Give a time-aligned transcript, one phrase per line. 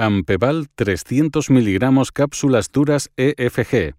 [0.00, 3.97] Ampeval 300 miligramos cápsulas duras EFG.